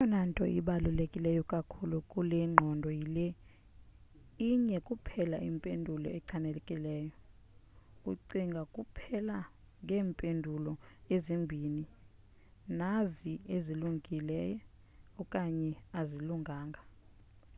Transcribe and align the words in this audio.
eyona 0.03 0.21
nto 0.29 0.43
ibaluleke 0.59 1.19
kakhulu 1.53 1.97
kule 2.11 2.39
ngqondo 2.51 2.89
yile 2.99 3.25
inye 4.49 4.77
kuphela 4.87 5.37
impendulo 5.49 6.07
echanekileyo 6.17 7.11
ucinga 8.11 8.61
kuphela 8.73 9.37
ngeempendulo 9.83 10.73
ezimbini 11.13 11.83
nazi 12.79 13.33
ezilungile 13.55 14.39
okanye 15.21 15.69
azilunganga 15.99 16.81